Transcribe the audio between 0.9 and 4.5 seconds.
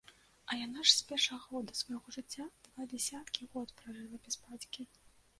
з першага года свайго жыцця два дзесяткі год пражыла без